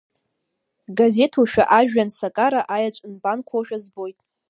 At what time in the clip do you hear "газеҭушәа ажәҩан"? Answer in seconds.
0.97-2.09